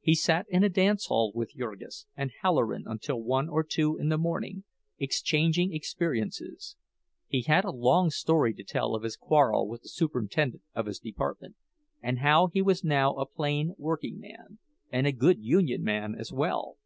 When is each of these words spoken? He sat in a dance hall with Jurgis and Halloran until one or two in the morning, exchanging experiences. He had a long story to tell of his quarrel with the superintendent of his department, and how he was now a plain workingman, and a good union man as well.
He 0.00 0.16
sat 0.16 0.46
in 0.48 0.64
a 0.64 0.68
dance 0.68 1.06
hall 1.06 1.30
with 1.32 1.54
Jurgis 1.54 2.06
and 2.16 2.32
Halloran 2.42 2.82
until 2.84 3.22
one 3.22 3.48
or 3.48 3.62
two 3.62 3.96
in 3.96 4.08
the 4.08 4.18
morning, 4.18 4.64
exchanging 4.98 5.72
experiences. 5.72 6.74
He 7.28 7.42
had 7.42 7.64
a 7.64 7.70
long 7.70 8.10
story 8.10 8.54
to 8.54 8.64
tell 8.64 8.96
of 8.96 9.04
his 9.04 9.16
quarrel 9.16 9.68
with 9.68 9.82
the 9.82 9.88
superintendent 9.88 10.64
of 10.74 10.86
his 10.86 10.98
department, 10.98 11.54
and 12.02 12.18
how 12.18 12.48
he 12.48 12.60
was 12.60 12.82
now 12.82 13.14
a 13.14 13.24
plain 13.24 13.76
workingman, 13.78 14.58
and 14.90 15.06
a 15.06 15.12
good 15.12 15.38
union 15.40 15.84
man 15.84 16.16
as 16.18 16.32
well. 16.32 16.76